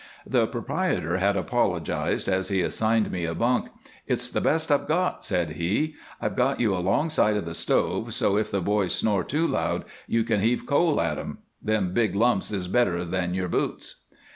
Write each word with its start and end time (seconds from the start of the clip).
The 0.25 0.47
proprietor 0.47 1.17
had 1.17 1.37
apologized 1.37 2.27
as 2.27 2.47
he 2.47 2.61
assigned 2.63 3.11
me 3.11 3.23
a 3.25 3.35
bunk. 3.35 3.69
"It's 4.07 4.31
the 4.31 4.41
best 4.41 4.71
I've 4.71 4.87
got," 4.87 5.23
said 5.23 5.51
he. 5.51 5.93
"I've 6.19 6.35
put 6.35 6.59
you 6.59 6.75
alongside 6.75 7.37
of 7.37 7.45
the 7.45 7.53
stove, 7.53 8.11
so 8.15 8.35
if 8.35 8.49
the 8.49 8.61
boys 8.61 8.95
snore 8.95 9.23
too 9.23 9.47
loud 9.47 9.85
you 10.07 10.23
can 10.23 10.41
heave 10.41 10.65
coal 10.65 10.99
on 10.99 11.19
'em. 11.19 11.37
Them 11.61 11.93
big 11.93 12.15
lumps 12.15 12.49
is 12.49 12.67
better 12.67 13.05
than 13.05 13.35
your 13.35 13.47
boots." 13.47 14.05